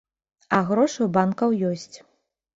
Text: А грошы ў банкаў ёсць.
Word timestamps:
А 0.57 0.61
грошы 0.69 0.95
ў 1.03 1.09
банкаў 1.19 1.55
ёсць. 1.75 1.95